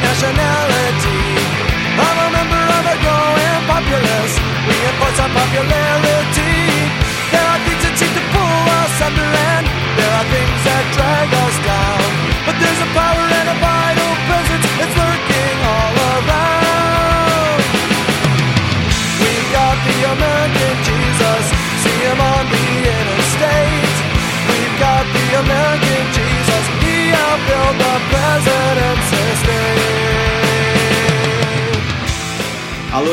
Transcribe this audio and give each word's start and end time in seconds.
international. 0.00 0.47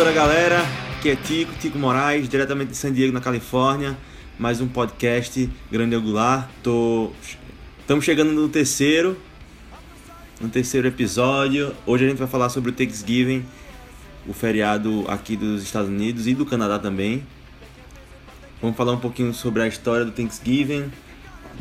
Alô, 0.05 0.13
galera, 0.13 0.63
aqui 0.95 1.09
é 1.09 1.15
Tico, 1.15 1.51
Tico 1.59 1.79
Moraes, 1.79 2.29
diretamente 2.29 2.69
de 2.69 2.77
San 2.77 2.93
Diego, 2.93 3.11
na 3.11 3.19
Califórnia. 3.19 3.97
Mais 4.37 4.61
um 4.61 4.67
podcast 4.67 5.49
Grande 5.71 5.95
Angular. 5.95 6.47
Tô... 6.61 7.09
Estamos 7.79 8.05
chegando 8.05 8.31
no 8.31 8.47
terceiro, 8.47 9.17
no 10.39 10.47
terceiro 10.47 10.87
episódio. 10.87 11.73
Hoje 11.87 12.05
a 12.05 12.09
gente 12.09 12.19
vai 12.19 12.27
falar 12.27 12.49
sobre 12.49 12.69
o 12.69 12.73
Thanksgiving, 12.73 13.43
o 14.27 14.33
feriado 14.33 15.05
aqui 15.07 15.35
dos 15.35 15.63
Estados 15.63 15.89
Unidos 15.89 16.27
e 16.27 16.35
do 16.35 16.45
Canadá 16.45 16.77
também. 16.77 17.25
Vamos 18.61 18.77
falar 18.77 18.91
um 18.91 18.99
pouquinho 18.99 19.33
sobre 19.33 19.63
a 19.63 19.67
história 19.67 20.05
do 20.05 20.11
Thanksgiving, 20.11 20.91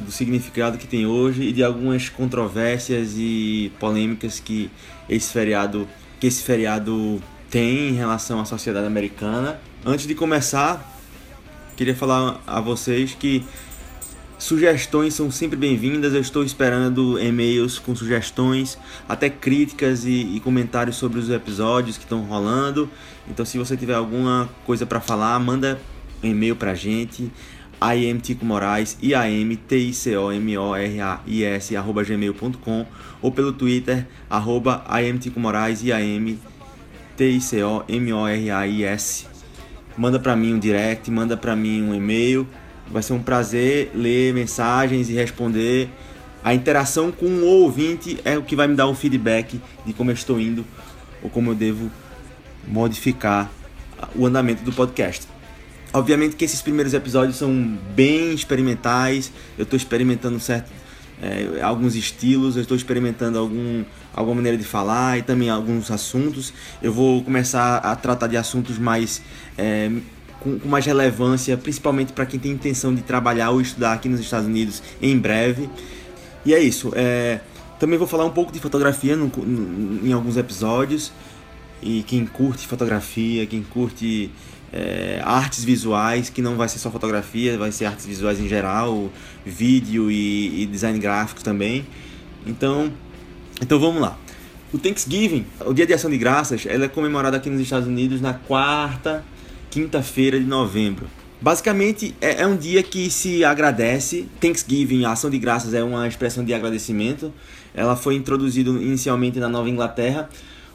do 0.01 0.12
significado 0.12 0.77
que 0.77 0.86
tem 0.86 1.06
hoje 1.06 1.45
e 1.45 1.53
de 1.53 1.64
algumas 1.64 2.11
controvérsias 2.11 3.14
e 3.17 3.73
polêmicas 3.81 4.39
que 4.39 4.70
esse 5.08 5.33
feriado, 5.33 5.89
que 6.20 6.27
esse 6.27 6.42
feriado 6.42 7.23
tem 7.55 7.91
em 7.91 7.92
relação 7.92 8.41
à 8.41 8.44
sociedade 8.44 8.84
americana. 8.84 9.60
Antes 9.86 10.08
de 10.08 10.14
começar, 10.16 10.92
queria 11.77 11.94
falar 11.94 12.42
a 12.44 12.61
vocês 12.61 13.14
que 13.14 13.44
sugestões 14.36 15.14
são 15.14 15.30
sempre 15.30 15.56
bem-vindas. 15.56 16.14
Eu 16.14 16.20
estou 16.20 16.42
esperando 16.42 17.16
e-mails 17.16 17.78
com 17.78 17.94
sugestões, 17.94 18.77
até 19.08 19.30
críticas 19.30 20.05
e, 20.05 20.34
e 20.34 20.41
comentários 20.41 20.96
sobre 20.96 21.20
os 21.20 21.30
episódios 21.30 21.96
que 21.96 22.02
estão 22.02 22.22
rolando. 22.22 22.91
Então, 23.28 23.46
se 23.46 23.56
você 23.56 23.77
tiver 23.77 23.94
alguma 23.94 24.50
coisa 24.66 24.84
para 24.84 25.00
falar, 25.00 25.39
manda 25.39 25.80
um 26.24 26.27
e-mail 26.27 26.56
para 26.56 26.72
a 26.72 26.74
gente 26.74 27.30
imtico 27.94 28.44
morais 28.44 28.98
iamticomorais 29.00 30.08
arroba 31.77 32.02
gmail.com 32.02 32.86
ou 33.20 33.30
pelo 33.30 33.52
twitter 33.52 34.08
arroba 34.28 34.84
imtico 35.08 35.39
morais 35.39 35.84
iamticomorais 37.20 39.27
manda 39.97 40.19
para 40.19 40.34
mim 40.34 40.55
um 40.55 40.59
direct 40.59 41.09
manda 41.11 41.37
para 41.37 41.55
mim 41.55 41.83
um 41.83 41.95
e-mail. 41.95 42.47
Vai 42.91 43.03
ser 43.03 43.15
um 43.15 43.23
prazer 43.23 43.91
ler 43.95 44.34
mensagens 44.34 45.09
e 45.09 45.15
responder. 45.15 45.89
A 46.42 46.53
interação 46.53 47.11
com 47.11 47.27
o 47.27 47.47
ouvinte 47.47 48.19
é 48.25 48.37
o 48.37 48.42
que 48.42 48.55
vai 48.55 48.69
me 48.69 48.75
dar 48.75 48.87
um 48.87 48.95
feedback 48.95 49.58
de 49.86 49.92
como 49.95 50.11
eu 50.11 50.14
estou 50.14 50.39
indo 50.39 50.64
ou 51.23 51.30
como 51.30 51.53
eu 51.53 51.55
devo 51.55 51.91
modificar 52.69 53.51
o 54.14 54.27
andamento 54.27 54.63
do 54.63 54.73
podcast. 54.73 55.27
Obviamente 55.92 56.36
que 56.36 56.45
esses 56.45 56.61
primeiros 56.61 56.92
episódios 56.92 57.36
são 57.36 57.79
bem 57.95 58.35
experimentais. 58.35 59.33
Eu 59.57 59.63
estou 59.63 59.77
experimentando 59.77 60.39
certo, 60.41 60.70
é, 61.23 61.63
alguns 61.63 61.95
estilos, 61.95 62.57
eu 62.57 62.63
estou 62.63 62.77
experimentando 62.77 63.39
algum, 63.39 63.85
alguma 64.14 64.36
maneira 64.36 64.58
de 64.58 64.64
falar 64.64 65.19
e 65.19 65.23
também 65.23 65.48
alguns 65.48 65.91
assuntos. 65.91 66.52
Eu 66.83 66.92
vou 66.92 67.23
começar 67.23 67.79
a 67.79 67.95
tratar 67.97 68.27
de 68.27 68.36
assuntos 68.36 68.79
mais 68.79 69.23
é, 69.57 69.91
com, 70.41 70.58
com, 70.58 70.69
mais 70.69 70.85
relevância, 70.85 71.57
principalmente 71.57 72.13
para 72.13 72.27
quem 72.27 72.39
tem 72.39 72.53
intenção 72.53 72.95
de 72.95 73.03
trabalhar 73.03 73.51
ou 73.51 73.61
estudar 73.61 73.95
aqui 73.95 74.08
nos 74.08 74.20
Estados 74.20 74.47
Unidos 74.47 74.83
em 75.01 75.19
breve. 75.19 75.69
E 76.45 76.53
é 76.53 76.61
isso. 76.61 76.92
É, 76.95 77.41
também 77.79 77.98
vou 77.98 78.07
falar 78.07 78.24
um 78.24 78.30
pouco 78.30 78.53
de 78.53 78.61
fotografia 78.61 79.17
no, 79.17 79.27
no, 79.29 80.07
em 80.07 80.13
alguns 80.13 80.36
episódios. 80.36 81.13
E 81.83 82.03
quem 82.05 82.24
curte 82.24 82.67
fotografia, 82.67 83.47
quem 83.47 83.63
curte 83.63 84.30
é, 84.74 85.20
artes 85.24 85.62
visuais, 85.62 86.29
que 86.29 86.42
não 86.42 86.57
vai 86.57 86.68
ser 86.68 86.80
só 86.80 86.90
fotografia, 86.90 87.57
vai 87.57 87.70
ser 87.70 87.85
artes 87.85 88.05
visuais 88.05 88.40
em 88.40 88.48
geral, 88.48 89.08
vídeo 89.46 90.11
e, 90.11 90.62
e 90.62 90.67
design 90.67 90.98
gráfico 90.98 91.45
também. 91.45 91.86
Então, 92.45 92.92
então 93.62 93.79
vamos 93.79 94.02
lá. 94.02 94.18
O 94.73 94.79
Thanksgiving, 94.79 95.46
o 95.64 95.73
Dia 95.73 95.86
de 95.86 95.95
Ação 95.95 96.11
de 96.11 96.18
Graças, 96.18 96.67
ela 96.67 96.86
é 96.86 96.89
comemorado 96.89 97.36
aqui 97.36 97.48
nos 97.48 97.61
Estados 97.61 97.86
Unidos 97.86 98.20
na 98.20 98.35
quarta, 98.35 99.24
quinta-feira 99.70 100.40
de 100.40 100.45
novembro. 100.45 101.06
Basicamente 101.41 102.12
é, 102.20 102.42
é, 102.42 102.46
um 102.46 102.56
dia 102.56 102.83
que 102.83 103.08
se 103.11 103.45
agradece. 103.45 104.27
Thanksgiving, 104.41 105.05
a 105.05 105.12
ação 105.12 105.30
de 105.30 105.39
graças 105.39 105.73
é 105.73 105.85
uma 105.85 106.08
expressão 106.08 106.45
de 106.45 106.52
agradecimento. 106.52 107.33
Ela 107.73 107.95
foi 107.95 108.17
introduzida 108.17 108.70
inicialmente 108.70 109.39
na 109.39 109.48
Nova 109.48 109.68
Inglaterra 109.70 110.29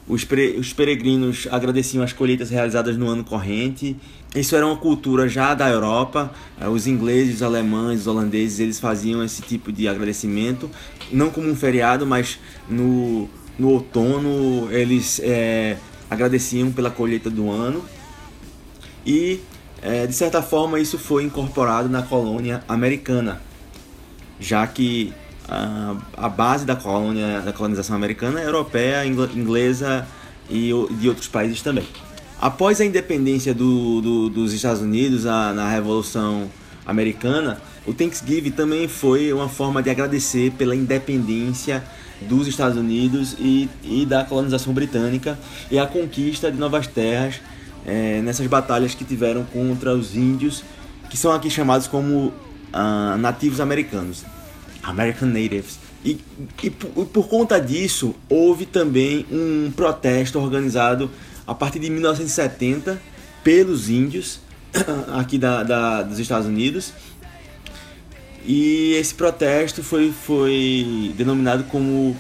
os, 0.10 0.28
os 0.58 0.74
peregrinos 0.74 1.48
agradeciam 1.52 2.04
as 2.04 2.12
colheitas 2.12 2.50
realizadas 2.50 2.98
no 2.98 3.08
ano 3.08 3.24
corrente. 3.24 3.96
Isso 4.36 4.56
era 4.56 4.66
uma 4.66 4.76
cultura 4.76 5.30
já 5.30 5.54
da 5.54 5.70
Europa. 5.70 6.32
Eh, 6.60 6.68
os 6.68 6.88
ingleses, 6.88 7.36
os 7.36 7.44
alemães, 7.44 8.02
os 8.02 8.08
holandeses, 8.08 8.60
eles 8.60 8.80
faziam 8.80 9.24
esse 9.24 9.44
tipo 9.44 9.72
de 9.72 9.88
agradecimento, 9.88 10.70
não 11.12 11.30
como 11.30 11.48
um 11.48 11.56
feriado, 11.56 12.08
mas 12.08 12.40
no, 12.68 13.30
no 13.58 13.70
outono 13.70 14.68
eles 14.72 15.22
é, 15.24 15.78
agradeciam 16.10 16.72
pela 16.72 16.90
colheita 16.90 17.30
do 17.30 17.52
ano. 17.52 17.86
E 19.06 19.40
é, 19.82 20.08
de 20.08 20.14
certa 20.14 20.42
forma 20.42 20.80
isso 20.80 20.98
foi 20.98 21.24
incorporado 21.24 21.88
na 21.88 22.02
colônia 22.02 22.64
americana, 22.68 23.40
já 24.40 24.66
que 24.66 25.14
a, 25.50 25.96
a 26.16 26.30
base 26.30 26.66
da 26.66 26.76
colônia, 26.76 27.42
da 27.42 27.52
colonização 27.52 27.96
americana 27.96 28.40
é 28.40 28.46
europeia, 28.46 29.06
inglesa 29.06 30.08
e 30.50 30.72
de 30.92 31.10
outros 31.10 31.28
países 31.28 31.62
também. 31.62 31.86
Após 32.40 32.80
a 32.80 32.86
independência 32.86 33.54
do, 33.54 34.02
do, 34.02 34.30
dos 34.30 34.54
Estados 34.54 34.82
Unidos 34.82 35.26
a, 35.26 35.52
na 35.54 35.70
Revolução 35.70 36.50
Americana, 36.86 37.60
o 37.86 37.94
Thanksgiving 37.94 38.52
também 38.52 38.88
foi 38.88 39.34
uma 39.34 39.50
forma 39.50 39.82
de 39.82 39.90
agradecer 39.90 40.52
pela 40.52 40.76
independência 40.76 41.84
dos 42.22 42.48
Estados 42.48 42.78
Unidos 42.78 43.36
e, 43.40 43.70
e 43.84 44.06
da 44.06 44.24
colonização 44.24 44.74
britânica 44.74 45.38
e 45.72 45.80
a 45.80 45.88
conquista 45.88 46.52
de 46.52 46.58
novas 46.58 46.86
terras 46.88 47.42
é, 47.86 48.22
nessas 48.22 48.46
batalhas 48.48 48.94
que 48.94 49.04
tiveram 49.04 49.44
contra 49.46 49.94
os 49.94 50.16
índios, 50.16 50.64
que 51.10 51.18
são 51.18 51.32
aqui 51.32 51.50
chamados 51.50 51.88
como 51.88 52.28
uh, 52.28 53.18
nativos 53.18 53.60
americanos. 53.60 54.24
American 54.90 55.28
Natives. 55.28 55.80
E, 56.04 56.18
e 56.64 56.70
por, 56.70 57.06
por, 57.08 57.28
conta 57.28 57.60
disso, 57.60 58.16
houve 58.30 58.66
também 58.66 59.26
um 59.32 59.72
protesto 59.76 60.40
organizado 60.40 61.10
a 61.46 61.54
partir 61.54 61.80
de 61.80 61.90
1970 61.90 63.02
pelos 63.44 63.90
índios 63.90 64.40
aqui 65.14 65.38
da, 65.38 65.64
da, 65.64 66.02
dos 66.04 66.20
Estados 66.20 66.48
Unidos. 66.48 66.94
E 68.46 68.94
esse 68.94 69.14
protesto 69.14 69.84
foi, 69.84 70.12
foi 70.12 71.14
denominado 71.18 71.66
como 71.66 72.16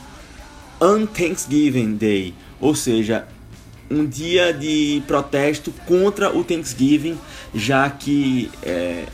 Un-Thanksgiving 0.81 1.95
Day, 1.95 2.33
ou 2.59 2.75
seja, 2.75 3.25
um 3.89 4.05
dia 4.05 4.53
de 4.53 5.01
protesto 5.07 5.71
contra 5.87 6.35
o 6.35 6.43
Thanksgiving, 6.43 7.17
já 7.55 7.89
que 7.89 8.51
é, 8.61 9.05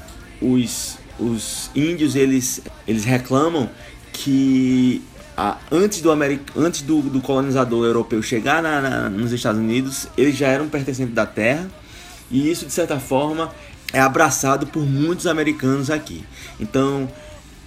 os 0.41 0.97
os 1.19 1.69
índios 1.75 2.15
eles, 2.15 2.62
eles 2.88 3.06
reclamam 3.06 3.69
que 4.12 5.01
ah, 5.38 5.57
antes, 5.71 6.01
do, 6.01 6.09
antes 6.56 6.81
do, 6.81 7.01
do 7.01 7.21
colonizador 7.21 7.85
europeu 7.85 8.21
chegar 8.21 8.62
na, 8.62 8.81
na, 8.81 9.09
nos 9.09 9.31
Estados 9.31 9.59
Unidos, 9.59 10.07
eles 10.17 10.35
já 10.35 10.47
eram 10.47 10.69
pertencentes 10.69 11.13
da 11.13 11.25
terra 11.25 11.69
e 12.31 12.50
isso 12.50 12.65
de 12.65 12.71
certa 12.71 13.00
forma 13.00 13.53
é 13.94 14.00
abraçado 14.00 14.67
por 14.67 14.83
muitos 14.85 15.27
americanos 15.27 15.89
aqui. 15.89 16.23
Então 16.59 17.09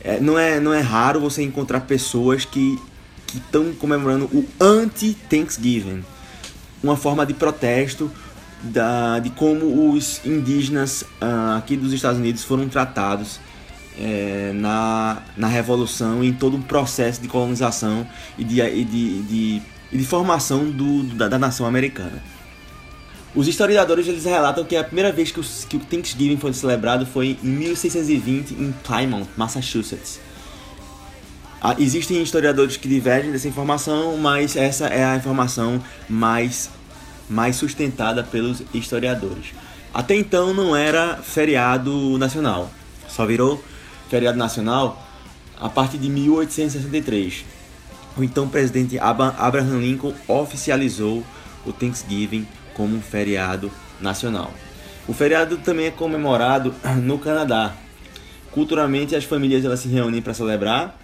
é, 0.00 0.21
não, 0.21 0.39
é, 0.39 0.61
não 0.61 0.73
é 0.73 0.81
raro 0.81 1.21
você 1.21 1.43
encontrar 1.43 1.81
pessoas 1.81 2.45
que 2.45 2.79
estão 3.35 3.73
comemorando 3.75 4.25
o 4.27 4.47
anti-Thanksgiving, 4.61 6.05
uma 6.83 6.97
forma 6.97 7.27
de 7.27 7.35
protesto 7.35 8.11
da, 8.63 9.19
de 9.19 9.31
como 9.31 9.93
os 9.93 10.25
indígenas 10.25 11.03
uh, 11.03 11.57
aqui 11.57 11.77
dos 11.77 11.93
Estados 11.93 12.19
Unidos 12.19 12.45
foram 12.45 12.69
tratados 12.69 13.41
é, 13.99 14.53
na, 14.55 15.23
na 15.37 15.49
Revolução 15.49 16.23
em 16.23 16.33
todo 16.33 16.57
o 16.57 16.63
processo 16.63 17.21
de 17.21 17.29
colonização 17.29 18.07
e 18.39 18.45
de, 18.45 18.61
e 18.61 18.85
de, 18.85 19.23
de, 19.23 19.63
de 19.93 20.05
formação 20.05 20.71
do, 20.71 21.03
da, 21.15 21.29
da, 21.29 21.39
nação 21.39 21.67
americana. 21.67 22.23
Os 23.35 23.47
historiadores 23.47 24.07
eles 24.07 24.25
relatam 24.25 24.65
que 24.65 24.77
a 24.77 24.85
primeira 24.85 25.13
vez 25.13 25.31
que 25.31 25.41
o, 25.41 25.45
que 25.69 25.77
o 25.77 25.81
Thanksgiving 25.81 26.39
foi 26.39 26.53
celebrado 26.53 27.07
foi 27.07 27.39
em 27.43 27.49
1620 27.49 28.53
em 28.53 28.73
Plymouth, 28.85 29.29
Massachusetts. 29.37 30.21
Ah, 31.61 31.75
existem 31.79 32.23
historiadores 32.23 32.77
que 32.77 32.87
divergem 32.87 33.33
dessa 33.33 33.49
informação, 33.49 34.17
mas 34.17 34.55
essa 34.55 34.87
é 34.87 35.05
a 35.05 35.17
informação 35.17 35.83
mais, 36.09 36.71
mais 37.29 37.57
sustentada 37.57 38.23
pelos 38.23 38.63
historiadores. 38.73 39.53
Até 39.93 40.15
então 40.15 40.53
não 40.55 40.77
era 40.77 41.17
feriado 41.17 42.19
nacional, 42.19 42.71
só 43.09 43.27
virou 43.27 43.63
feriado 44.09 44.39
nacional 44.39 45.03
a 45.59 45.69
partir 45.69 45.99
de 45.99 46.09
1863. 46.09 47.45
O 48.17 48.25
então 48.25 48.49
presidente 48.49 48.99
Abraham 48.99 49.81
Lincoln 49.81 50.15
oficializou 50.27 51.25
o 51.67 51.73
Thanksgiving 51.73 52.47
como 52.75 52.97
um 52.97 53.01
feriado 53.01 53.71
nacional. 54.01 54.53
O 55.07 55.13
feriado 55.13 55.57
também 55.59 55.87
é 55.87 55.91
comemorado 55.91 56.75
no 57.03 57.19
Canadá. 57.19 57.75
Culturalmente 58.51 59.15
as 59.15 59.25
famílias 59.25 59.65
elas 59.65 59.81
se 59.81 59.89
reúnem 59.89 60.23
para 60.23 60.35
celebrar 60.35 60.99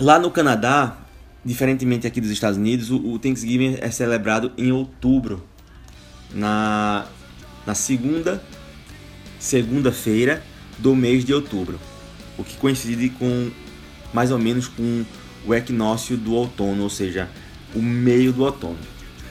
Lá 0.00 0.16
no 0.16 0.30
Canadá, 0.30 0.96
diferentemente 1.44 2.06
aqui 2.06 2.20
dos 2.20 2.30
Estados 2.30 2.56
Unidos, 2.56 2.88
o 2.88 3.18
Thanksgiving 3.18 3.78
é 3.80 3.90
celebrado 3.90 4.52
em 4.56 4.70
outubro, 4.70 5.42
na, 6.32 7.06
na 7.66 7.74
segunda 7.74 8.42
segunda-feira 9.38 10.42
do 10.78 10.94
mês 10.94 11.24
de 11.24 11.32
outubro, 11.32 11.78
o 12.36 12.44
que 12.44 12.56
coincide 12.56 13.08
com 13.10 13.50
mais 14.12 14.30
ou 14.30 14.38
menos 14.38 14.66
com 14.66 15.04
o 15.46 15.54
equinócio 15.54 16.16
do 16.16 16.32
outono, 16.32 16.82
ou 16.82 16.90
seja, 16.90 17.28
o 17.74 17.80
meio 17.80 18.32
do 18.32 18.42
outono. 18.42 18.78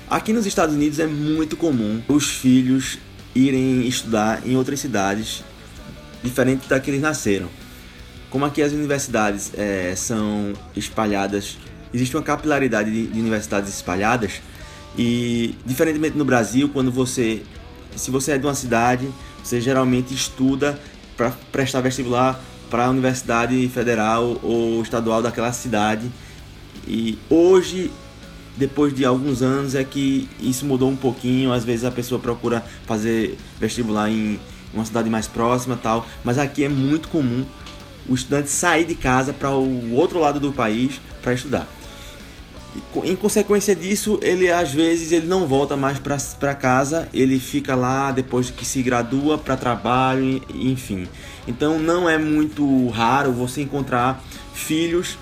Aqui 0.09 0.31
nos 0.31 0.45
Estados 0.45 0.75
Unidos 0.75 0.99
é 0.99 1.07
muito 1.07 1.57
comum 1.57 2.01
os 2.07 2.29
filhos 2.29 2.97
irem 3.35 3.85
estudar 3.87 4.47
em 4.47 4.55
outras 4.55 4.79
cidades 4.79 5.43
diferentes 6.23 6.67
da 6.67 6.79
que 6.79 6.89
eles 6.89 7.01
nasceram. 7.01 7.49
Como 8.29 8.45
aqui 8.45 8.61
as 8.61 8.71
universidades 8.71 9.51
é, 9.55 9.93
são 9.95 10.53
espalhadas, 10.75 11.57
existe 11.93 12.15
uma 12.15 12.23
capilaridade 12.23 12.91
de, 12.91 13.07
de 13.07 13.19
universidades 13.19 13.73
espalhadas 13.73 14.41
e 14.97 15.55
diferentemente 15.65 16.17
no 16.17 16.25
Brasil, 16.25 16.69
quando 16.69 16.91
você, 16.91 17.43
se 17.95 18.09
você 18.09 18.31
é 18.31 18.37
de 18.37 18.45
uma 18.45 18.55
cidade, 18.55 19.07
você 19.43 19.61
geralmente 19.61 20.13
estuda 20.13 20.79
para 21.15 21.31
prestar 21.51 21.81
vestibular 21.81 22.41
para 22.69 22.85
a 22.85 22.89
universidade 22.89 23.67
federal 23.69 24.39
ou 24.43 24.81
estadual 24.81 25.21
daquela 25.21 25.53
cidade. 25.53 26.09
E 26.87 27.17
hoje, 27.29 27.91
depois 28.55 28.93
de 28.93 29.05
alguns 29.05 29.41
anos, 29.41 29.75
é 29.75 29.83
que 29.83 30.27
isso 30.39 30.65
mudou 30.65 30.89
um 30.89 30.95
pouquinho. 30.95 31.53
Às 31.53 31.63
vezes 31.63 31.85
a 31.85 31.91
pessoa 31.91 32.19
procura 32.19 32.63
fazer 32.85 33.37
vestibular 33.59 34.09
em 34.09 34.39
uma 34.73 34.83
cidade 34.83 35.09
mais 35.09 35.27
próxima, 35.27 35.77
tal. 35.81 36.07
Mas 36.23 36.37
aqui 36.37 36.63
é 36.63 36.69
muito 36.69 37.07
comum 37.09 37.45
o 38.09 38.15
estudante 38.15 38.49
sair 38.49 38.85
de 38.85 38.95
casa 38.95 39.33
para 39.33 39.51
o 39.51 39.93
outro 39.93 40.19
lado 40.19 40.39
do 40.39 40.51
país 40.51 40.99
para 41.21 41.33
estudar. 41.33 41.67
Em 43.03 43.15
consequência 43.15 43.75
disso, 43.75 44.19
ele 44.21 44.51
às 44.51 44.71
vezes 44.71 45.11
ele 45.11 45.27
não 45.27 45.47
volta 45.47 45.75
mais 45.75 45.99
para 45.99 46.55
casa, 46.55 47.07
ele 47.13 47.39
fica 47.39 47.75
lá 47.75 48.11
depois 48.11 48.49
que 48.49 48.65
se 48.65 48.81
gradua 48.81 49.37
para 49.37 49.57
trabalho, 49.57 50.41
enfim. 50.53 51.07
Então 51.47 51.79
não 51.79 52.09
é 52.09 52.17
muito 52.17 52.87
raro 52.89 53.31
você 53.31 53.61
encontrar 53.61 54.23
filhos 54.53 55.17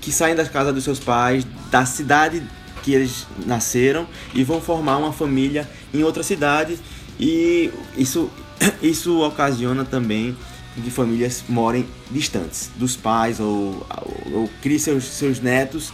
que 0.00 0.12
saem 0.12 0.34
da 0.34 0.44
casa 0.44 0.72
dos 0.72 0.84
seus 0.84 0.98
pais, 0.98 1.46
da 1.70 1.84
cidade 1.86 2.42
que 2.82 2.92
eles 2.92 3.26
nasceram 3.46 4.06
e 4.34 4.44
vão 4.44 4.60
formar 4.60 4.98
uma 4.98 5.12
família 5.12 5.68
em 5.92 6.02
outra 6.02 6.22
cidade 6.22 6.78
e 7.18 7.70
isso 7.96 8.30
isso 8.82 9.20
ocasiona 9.22 9.84
também 9.84 10.36
de 10.76 10.90
famílias 10.90 11.44
morem 11.48 11.86
distantes 12.10 12.70
dos 12.76 12.96
pais 12.96 13.40
ou, 13.40 13.86
ou, 14.02 14.40
ou 14.40 14.50
criem 14.60 14.78
seus, 14.78 15.04
seus 15.04 15.40
netos, 15.40 15.92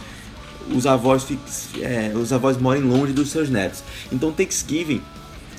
os 0.73 0.85
avós, 0.85 1.27
é, 1.79 2.11
os 2.15 2.31
avós 2.31 2.57
morem 2.57 2.81
longe 2.81 3.13
dos 3.13 3.29
seus 3.29 3.49
netos. 3.49 3.83
Então 4.11 4.31
Thanksgiving 4.31 5.01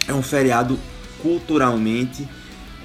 é 0.07 0.13
um 0.13 0.23
feriado 0.23 0.79
culturalmente 1.21 2.29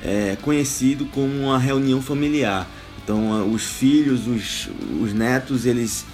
é, 0.03 0.37
conhecido 0.41 1.05
como 1.07 1.33
uma 1.43 1.57
reunião 1.57 2.01
familiar. 2.01 2.67
Então 3.03 3.51
os 3.51 3.63
filhos, 3.63 4.27
os, 4.27 4.69
os 5.01 5.13
netos, 5.13 5.65
eles, 5.65 6.05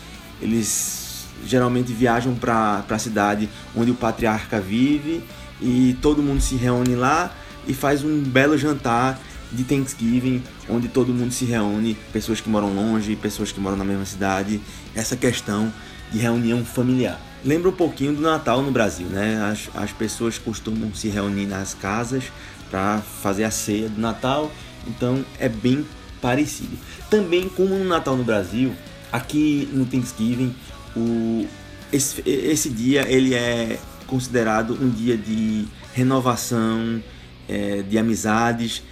eles 0.41 1.25
geralmente 1.45 1.91
viajam 1.91 2.35
para 2.35 2.83
a 2.87 2.99
cidade 2.99 3.49
onde 3.75 3.91
o 3.91 3.95
patriarca 3.95 4.59
vive 4.61 5.23
e 5.61 5.97
todo 6.01 6.21
mundo 6.21 6.41
se 6.41 6.55
reúne 6.55 6.95
lá 6.95 7.33
e 7.67 7.73
faz 7.73 8.03
um 8.03 8.21
belo 8.21 8.57
jantar 8.57 9.19
de 9.51 9.63
Thanksgiving, 9.63 10.41
onde 10.67 10.87
todo 10.87 11.13
mundo 11.13 11.31
se 11.31 11.45
reúne, 11.45 11.95
pessoas 12.11 12.41
que 12.41 12.49
moram 12.49 12.73
longe, 12.73 13.15
pessoas 13.15 13.51
que 13.51 13.59
moram 13.59 13.77
na 13.77 13.85
mesma 13.85 14.05
cidade, 14.05 14.59
essa 14.95 15.15
questão 15.15 15.71
de 16.11 16.19
reunião 16.19 16.63
familiar. 16.63 17.19
Lembra 17.43 17.69
um 17.69 17.73
pouquinho 17.73 18.13
do 18.13 18.21
Natal 18.21 18.61
no 18.61 18.71
Brasil, 18.71 19.07
né? 19.07 19.41
As, 19.51 19.69
as 19.75 19.91
pessoas 19.91 20.37
costumam 20.37 20.93
se 20.93 21.09
reunir 21.09 21.45
nas 21.45 21.73
casas 21.73 22.25
para 22.69 22.99
fazer 23.21 23.43
a 23.43 23.51
ceia 23.51 23.89
do 23.89 23.99
Natal, 23.99 24.51
então 24.87 25.23
é 25.37 25.49
bem 25.49 25.85
parecido. 26.21 26.77
Também 27.09 27.49
como 27.49 27.77
no 27.77 27.83
Natal 27.83 28.15
no 28.15 28.23
Brasil, 28.23 28.73
aqui 29.11 29.69
no 29.73 29.85
Thanksgiving, 29.85 30.55
o, 30.95 31.45
esse, 31.91 32.23
esse 32.25 32.69
dia 32.69 33.05
ele 33.07 33.35
é 33.35 33.77
considerado 34.07 34.77
um 34.81 34.89
dia 34.89 35.17
de 35.17 35.67
renovação, 35.93 37.03
é, 37.47 37.81
de 37.81 37.97
amizades 37.97 38.83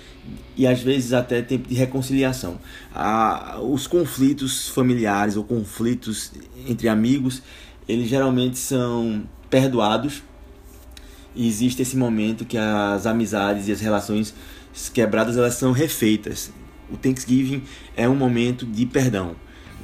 e 0.56 0.68
às 0.68 0.82
vezes 0.82 1.14
até 1.14 1.42
tempo 1.42 1.68
de 1.68 1.76
reconciliação. 1.76 2.60
Ah, 2.94 3.60
os 3.62 3.88
conflitos 3.88 4.70
familiares 4.70 5.36
ou 5.36 5.44
conflitos 5.44 6.32
entre 6.68 6.88
amigos, 6.88 7.42
eles 7.88 8.08
geralmente 8.08 8.58
são 8.58 9.24
perdoados 9.50 10.24
e 11.36 11.48
existe 11.48 11.82
esse 11.82 11.96
momento 11.96 12.46
que 12.46 12.58
as 12.58 13.06
amizades 13.06 13.68
e 13.68 13.72
as 13.72 13.80
relações 13.80 14.34
quebradas 14.94 15.38
elas 15.38 15.56
são 15.56 15.72
refeitas. 15.72 16.52
O 16.92 16.98
Thanksgiving 16.98 17.64
é 17.96 18.08
um 18.08 18.16
momento 18.16 18.66
de 18.66 18.86
perdão. 18.86 19.36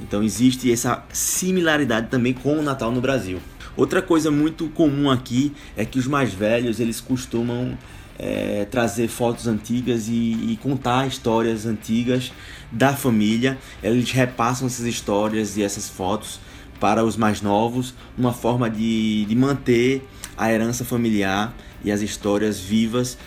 Então 0.02 0.22
existe 0.22 0.70
essa 0.70 1.04
similaridade 1.12 2.08
também 2.08 2.32
com 2.32 2.58
o 2.58 2.62
Natal 2.62 2.92
no 2.92 3.00
Brasil. 3.00 3.40
Outra 3.76 4.02
coisa 4.02 4.30
muito 4.30 4.68
comum 4.70 5.10
aqui 5.10 5.52
é 5.76 5.84
que 5.84 5.98
os 5.98 6.06
mais 6.06 6.32
velhos 6.32 6.80
eles 6.80 7.00
costumam 7.00 7.78
é, 8.18 8.66
trazer 8.70 9.08
fotos 9.08 9.46
antigas 9.46 10.08
e, 10.08 10.12
e, 10.12 10.58
contar 10.60 11.06
histórias 11.06 11.66
antigas 11.66 12.32
da 12.72 12.94
família. 12.94 13.56
Eles 13.82 14.10
repassam 14.10 14.66
essas 14.66 14.86
histórias 14.86 15.56
e 15.56 15.62
essas 15.62 15.88
fotos 15.88 16.40
para 16.80 17.04
os 17.04 17.16
mais 17.16 17.40
novos, 17.40 17.94
uma 18.16 18.32
forma 18.32 18.68
de, 18.68 19.24
de 19.24 19.34
manter 19.34 20.06
a 20.36 20.52
herança 20.52 20.84
familiar 20.84 21.54
e 21.84 21.90
as 21.90 22.00
histórias 22.00 22.58
vivas 22.60 23.18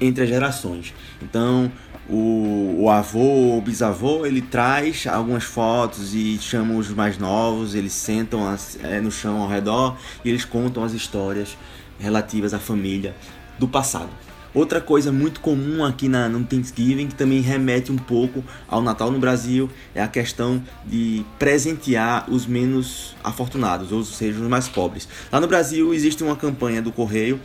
entre 0.00 0.24
as 0.24 0.28
gerações. 0.28 0.94
Então, 1.22 1.70
o, 2.08 2.76
o 2.80 2.90
avô 2.90 3.56
o 3.56 3.62
bisavô 3.62 4.26
ele 4.26 4.42
traz 4.42 5.06
algumas 5.06 5.44
fotos 5.44 6.14
e 6.14 6.38
chama 6.38 6.74
os 6.74 6.90
mais 6.90 7.18
novos, 7.18 7.74
eles 7.74 7.92
sentam 7.92 8.46
as, 8.46 8.78
é, 8.82 9.00
no 9.00 9.10
chão 9.10 9.40
ao 9.40 9.48
redor 9.48 9.96
e 10.24 10.28
eles 10.28 10.44
contam 10.44 10.84
as 10.84 10.92
histórias 10.92 11.56
relativas 11.98 12.52
à 12.52 12.58
família 12.58 13.14
do 13.58 13.68
passado. 13.68 14.10
Outra 14.54 14.80
coisa 14.80 15.10
muito 15.10 15.40
comum 15.40 15.84
aqui 15.84 16.08
na, 16.08 16.28
no 16.28 16.44
Thanksgiving, 16.44 17.08
que 17.08 17.14
também 17.16 17.40
remete 17.40 17.90
um 17.90 17.96
pouco 17.96 18.44
ao 18.68 18.80
Natal 18.80 19.10
no 19.10 19.18
Brasil, 19.18 19.68
é 19.92 20.00
a 20.00 20.06
questão 20.06 20.62
de 20.86 21.24
presentear 21.40 22.30
os 22.30 22.46
menos 22.46 23.16
afortunados, 23.24 23.90
ou 23.90 24.04
seja, 24.04 24.40
os 24.40 24.48
mais 24.48 24.68
pobres. 24.68 25.08
Lá 25.32 25.40
no 25.40 25.48
Brasil 25.48 25.92
existe 25.92 26.22
uma 26.22 26.36
campanha 26.36 26.80
do 26.80 26.92
Correio 26.92 27.40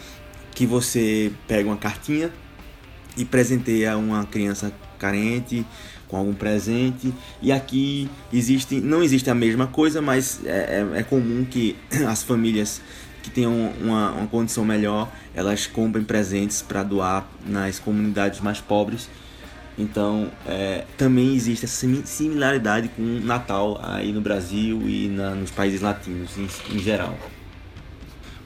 que 0.54 0.68
você 0.68 1.32
pega 1.48 1.68
uma 1.68 1.78
cartinha 1.78 2.32
e 3.18 3.26
presenteia 3.26 3.98
uma 3.98 4.26
criança 4.26 4.72
carente 5.00 5.66
com 6.08 6.18
algum 6.18 6.34
presente. 6.34 7.14
E 7.42 7.52
aqui 7.52 8.10
existe, 8.32 8.80
não 8.80 9.02
existe 9.02 9.30
a 9.30 9.36
mesma 9.36 9.68
coisa, 9.68 10.02
mas 10.02 10.42
é, 10.46 10.86
é, 10.94 11.00
é 11.00 11.04
comum 11.04 11.46
que 11.46 11.76
as 12.08 12.22
famílias 12.22 12.82
que 13.30 13.36
tenham 13.36 13.72
uma, 13.80 14.12
uma 14.12 14.28
condição 14.28 14.66
melhor, 14.66 15.10
elas 15.34 15.68
comprem 15.68 16.04
presentes 16.04 16.62
para 16.62 16.84
doar 16.84 17.28
nas 17.46 17.80
comunidades 17.80 18.42
mais 18.42 18.60
pobres. 18.60 19.08
Então, 19.78 20.30
é, 20.46 20.84
também 20.98 21.34
existe 21.36 21.64
essa 21.64 21.88
similaridade 22.06 22.90
com 22.90 23.02
o 23.02 23.20
Natal 23.22 23.80
aí 23.82 24.12
no 24.12 24.20
Brasil 24.20 24.82
e 24.90 25.08
na, 25.08 25.36
nos 25.36 25.52
países 25.52 25.80
latinos 25.80 26.32
em, 26.38 26.76
em 26.76 26.80
geral. 26.80 27.18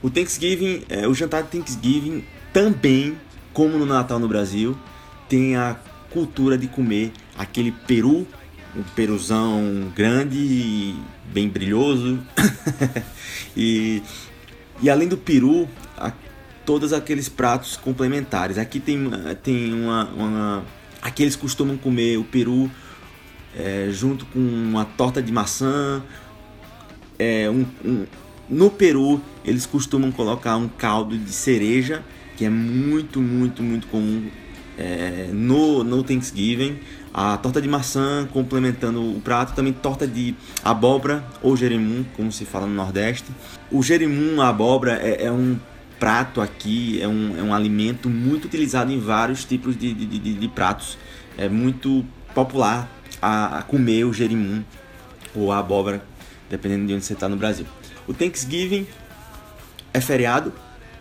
O 0.00 0.10
Thanksgiving, 0.10 0.84
é, 0.88 1.08
o 1.08 1.14
jantar 1.14 1.42
de 1.42 1.48
Thanksgiving 1.48 2.22
também, 2.52 3.16
como 3.52 3.78
no 3.78 3.86
Natal 3.86 4.18
no 4.20 4.28
Brasil, 4.28 4.78
tem 5.28 5.56
a 5.56 5.76
cultura 6.10 6.56
de 6.56 6.68
comer 6.68 7.10
aquele 7.36 7.72
peru, 7.72 8.26
um 8.76 8.82
peruzão 8.94 9.90
grande 9.96 10.94
bem 11.32 11.48
brilhoso. 11.48 12.20
e 13.56 14.02
e 14.82 14.90
além 14.90 15.08
do 15.08 15.16
peru, 15.16 15.68
todos 16.64 16.92
aqueles 16.92 17.28
pratos 17.28 17.76
complementares. 17.76 18.58
Aqui 18.58 18.80
tem, 18.80 18.98
tem 19.42 19.72
uma, 19.72 20.04
uma. 20.10 20.64
Aqui 21.00 21.22
eles 21.22 21.36
costumam 21.36 21.76
comer 21.76 22.16
o 22.18 22.24
peru 22.24 22.70
é, 23.56 23.88
junto 23.90 24.26
com 24.26 24.38
uma 24.38 24.84
torta 24.84 25.22
de 25.22 25.32
maçã. 25.32 26.02
É, 27.18 27.48
um, 27.48 27.64
um, 27.84 28.06
no 28.48 28.70
Peru, 28.70 29.22
eles 29.44 29.64
costumam 29.64 30.10
colocar 30.10 30.56
um 30.56 30.68
caldo 30.68 31.16
de 31.16 31.32
cereja, 31.32 32.02
que 32.36 32.44
é 32.44 32.50
muito, 32.50 33.20
muito, 33.20 33.62
muito 33.62 33.86
comum 33.86 34.28
é, 34.78 35.28
no, 35.32 35.84
no 35.84 36.02
Thanksgiving. 36.02 36.78
A 37.12 37.36
torta 37.36 37.62
de 37.62 37.68
maçã 37.68 38.28
complementando 38.32 39.00
o 39.00 39.20
prato, 39.20 39.54
também 39.54 39.72
torta 39.72 40.04
de 40.04 40.34
abóbora 40.64 41.24
ou 41.40 41.56
jerimum, 41.56 42.04
como 42.16 42.32
se 42.32 42.44
fala 42.44 42.66
no 42.66 42.74
Nordeste. 42.74 43.26
O 43.70 43.82
jerimum, 43.82 44.40
a 44.40 44.48
abóbora, 44.48 44.98
é, 45.00 45.26
é 45.26 45.30
um 45.30 45.56
prato 45.98 46.40
aqui, 46.40 47.00
é 47.00 47.06
um, 47.06 47.38
é 47.38 47.42
um 47.42 47.54
alimento 47.54 48.10
muito 48.10 48.46
utilizado 48.46 48.90
em 48.90 48.98
vários 48.98 49.44
tipos 49.44 49.78
de, 49.78 49.94
de, 49.94 50.06
de, 50.06 50.34
de 50.34 50.48
pratos. 50.48 50.98
É 51.38 51.48
muito 51.48 52.04
popular 52.34 52.90
a, 53.22 53.58
a, 53.58 53.62
comer 53.62 54.04
o 54.04 54.12
jerimum 54.12 54.62
ou 55.34 55.52
a 55.52 55.58
abóbora, 55.58 56.04
dependendo 56.50 56.86
de 56.86 56.94
onde 56.94 57.04
você 57.04 57.12
está 57.12 57.28
no 57.28 57.36
Brasil. 57.36 57.66
O 58.06 58.12
Thanksgiving 58.12 58.86
é 59.92 60.00
feriado, 60.00 60.52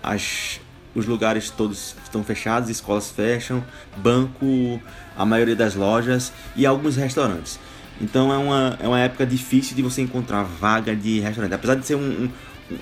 as, 0.02 0.60
os 0.96 1.06
lugares 1.06 1.50
todos 1.50 1.96
estão 2.04 2.24
fechados, 2.24 2.70
escolas 2.70 3.10
fecham, 3.10 3.64
banco, 3.98 4.82
a 5.18 5.26
maioria 5.26 5.56
das 5.56 5.76
lojas 5.76 6.32
e 6.56 6.66
alguns 6.66 6.96
restaurantes. 6.96 7.60
Então 8.02 8.34
é 8.34 8.38
uma, 8.38 8.78
é 8.82 8.88
uma 8.88 9.00
época 9.00 9.26
difícil 9.26 9.76
de 9.76 9.82
você 9.82 10.02
encontrar 10.02 10.44
vaga 10.44 10.96
de 10.96 11.20
restaurante. 11.20 11.54
Apesar 11.54 11.76
de 11.76 11.86
ser 11.86 11.96
um, 11.96 12.30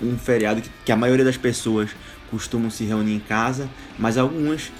um, 0.02 0.10
um 0.10 0.18
feriado 0.18 0.62
que, 0.62 0.70
que 0.86 0.92
a 0.92 0.96
maioria 0.96 1.26
das 1.26 1.38
pessoas 1.38 1.92
costumam 2.30 2.70
se 2.70 2.86
reunir 2.86 3.16
em 3.16 3.20
casa, 3.20 3.70
mas 4.00 4.18
algumas 4.18 4.72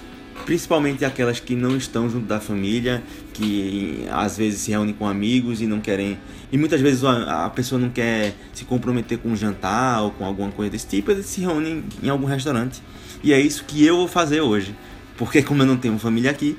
principalmente 0.46 1.06
aquelas 1.06 1.40
que 1.40 1.56
não 1.56 1.76
estão 1.78 2.10
junto 2.10 2.26
da 2.26 2.40
família, 2.40 3.04
que 3.34 4.06
às 4.12 4.38
vezes 4.38 4.62
se 4.62 4.72
reúnem 4.72 4.94
com 4.94 5.08
amigos 5.08 5.62
e 5.62 5.68
não 5.68 5.80
querem. 5.80 6.18
E 6.52 6.58
muitas 6.58 6.82
vezes 6.82 7.04
a, 7.04 7.50
pessoa 7.50 7.80
não 7.80 7.90
quer 7.90 8.34
se 8.54 8.66
comprometer 8.66 9.18
com 9.18 9.30
um 9.30 9.36
jantar 9.36 10.02
ou 10.02 10.12
com 10.12 10.26
alguma 10.26 10.52
coisa 10.52 10.72
desse 10.72 10.88
tipo, 10.88 11.12
eles 11.12 11.26
se 11.26 11.42
reúnem 11.42 11.84
em 12.02 12.10
algum 12.10 12.26
restaurante. 12.26 12.82
E 13.24 13.34
é 13.34 13.40
isso 13.40 13.64
que 13.66 13.86
eu 13.86 13.98
vou 13.98 14.08
fazer 14.08 14.42
hoje. 14.42 14.76
Porque 15.18 15.42
como 15.42 15.62
eu 15.62 15.66
não 15.66 15.78
tenho 15.78 15.98
família 16.00 16.32
aqui, 16.32 16.58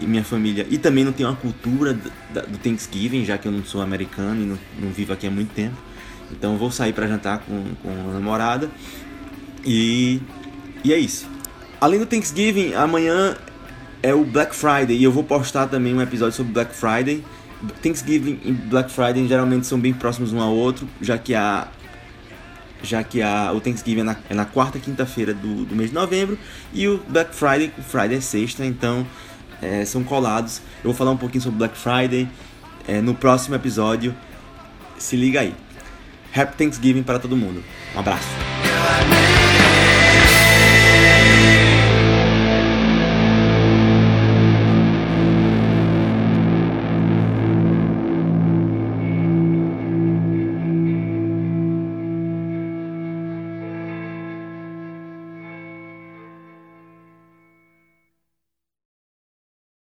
e 0.00 0.06
minha 0.06 0.24
família, 0.24 0.66
e 0.68 0.78
também 0.78 1.04
não 1.04 1.12
tenho 1.12 1.28
uma 1.28 1.36
cultura 1.36 1.94
do 1.94 2.58
Thanksgiving, 2.58 3.24
já 3.24 3.38
que 3.38 3.46
eu 3.46 3.52
não 3.52 3.64
sou 3.64 3.80
americano 3.80 4.42
e 4.42 4.46
não, 4.46 4.58
não 4.80 4.90
vivo 4.90 5.12
aqui 5.12 5.26
há 5.26 5.30
muito 5.30 5.52
tempo. 5.54 5.76
Então 6.30 6.52
eu 6.52 6.58
vou 6.58 6.70
sair 6.70 6.92
para 6.92 7.06
jantar 7.06 7.38
com, 7.40 7.62
com 7.82 7.90
a 8.10 8.14
namorada. 8.14 8.70
E, 9.64 10.20
e 10.82 10.92
é 10.92 10.98
isso. 10.98 11.28
Além 11.80 12.00
do 12.00 12.06
Thanksgiving, 12.06 12.74
amanhã 12.74 13.36
é 14.02 14.12
o 14.14 14.24
Black 14.24 14.54
Friday 14.54 14.96
e 14.96 15.04
eu 15.04 15.12
vou 15.12 15.22
postar 15.22 15.68
também 15.68 15.94
um 15.94 16.00
episódio 16.00 16.34
sobre 16.34 16.52
Black 16.52 16.74
Friday. 16.74 17.24
Thanksgiving 17.82 18.40
e 18.44 18.52
Black 18.52 18.90
Friday 18.90 19.26
geralmente 19.28 19.66
são 19.66 19.78
bem 19.78 19.92
próximos 19.92 20.32
um 20.32 20.40
ao 20.40 20.52
outro, 20.52 20.88
já 21.00 21.16
que 21.16 21.34
a 21.34 21.68
já 22.82 23.02
que 23.02 23.22
a, 23.22 23.52
o 23.52 23.60
Thanksgiving 23.60 24.00
é 24.00 24.04
na, 24.04 24.16
é 24.30 24.34
na 24.34 24.44
quarta 24.44 24.78
quinta-feira 24.78 25.32
do, 25.32 25.64
do 25.64 25.74
mês 25.74 25.90
de 25.90 25.94
novembro 25.94 26.38
e 26.72 26.88
o 26.88 26.98
Black 27.08 27.34
Friday, 27.34 27.72
o 27.78 27.82
Friday 27.82 28.18
é 28.18 28.20
sexta, 28.20 28.64
então 28.64 29.06
é, 29.60 29.84
são 29.84 30.02
colados. 30.02 30.60
Eu 30.78 30.90
vou 30.90 30.94
falar 30.94 31.12
um 31.12 31.16
pouquinho 31.16 31.42
sobre 31.42 31.58
Black 31.58 31.76
Friday 31.76 32.28
é, 32.86 33.00
no 33.00 33.14
próximo 33.14 33.54
episódio. 33.54 34.14
Se 34.98 35.16
liga 35.16 35.40
aí. 35.40 35.54
Happy 36.34 36.56
Thanksgiving 36.56 37.02
para 37.02 37.18
todo 37.18 37.36
mundo. 37.36 37.62
Um 37.94 37.98
abraço. 38.00 38.28